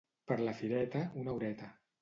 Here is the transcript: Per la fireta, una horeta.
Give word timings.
Per 0.31 0.37
la 0.47 0.55
fireta, 0.61 1.05
una 1.25 1.37
horeta. 1.37 1.71